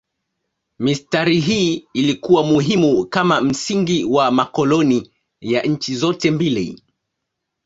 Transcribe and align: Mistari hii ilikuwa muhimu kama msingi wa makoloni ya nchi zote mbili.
Mistari 0.79 1.39
hii 1.39 1.87
ilikuwa 1.93 2.43
muhimu 2.43 3.05
kama 3.05 3.41
msingi 3.41 4.03
wa 4.03 4.31
makoloni 4.31 5.11
ya 5.41 5.61
nchi 5.63 5.95
zote 5.95 6.31
mbili. 6.31 6.83